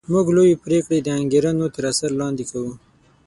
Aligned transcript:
موږ 0.11 0.27
لویې 0.35 0.61
پرېکړې 0.65 0.99
د 1.01 1.07
انګېرنو 1.19 1.65
تر 1.75 1.83
اثر 1.91 2.11
لاندې 2.19 2.43
کوو 2.51 2.71